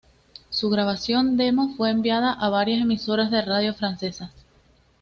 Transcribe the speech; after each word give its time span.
Su 0.49 0.71
grabación 0.71 1.37
demo 1.37 1.75
fue 1.77 1.91
enviada 1.91 2.33
a 2.33 2.49
varias 2.49 2.81
emisoras 2.81 3.29
de 3.29 3.43
radio 3.43 3.75
francesas. 3.75 4.31